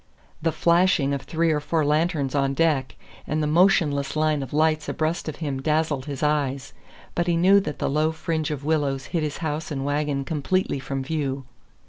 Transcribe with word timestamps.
The 0.41 0.51
flashing 0.51 1.13
of 1.13 1.21
three 1.21 1.51
or 1.51 1.59
four 1.59 1.85
lanterns 1.85 2.33
on 2.33 2.55
deck 2.55 2.95
and 3.27 3.43
the 3.43 3.45
motionless 3.45 4.15
line 4.15 4.41
of 4.41 4.51
lights 4.51 4.89
abreast 4.89 5.29
of 5.29 5.35
him 5.35 5.61
dazzled 5.61 6.05
his 6.07 6.23
eyes, 6.23 6.73
but 7.13 7.27
he 7.27 7.37
knew 7.37 7.59
that 7.59 7.77
the 7.77 7.87
low 7.87 8.11
fringe 8.11 8.49
of 8.49 8.65
willows 8.65 9.05
hid 9.13 9.21
his 9.21 9.37
house 9.45 9.69
and 9.69 9.85
wagon 9.85 10.25
completely 10.25 10.79
from 10.79 11.03
view. 11.03 11.45